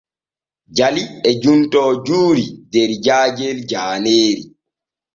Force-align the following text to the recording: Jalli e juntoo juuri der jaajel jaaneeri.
Jalli 0.75 1.03
e 1.29 1.31
juntoo 1.41 1.91
juuri 2.05 2.45
der 2.71 2.89
jaajel 3.05 3.57
jaaneeri. 3.69 4.43